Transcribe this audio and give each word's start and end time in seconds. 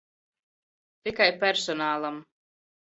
Tikai 1.03 1.29
personālam. 1.45 2.21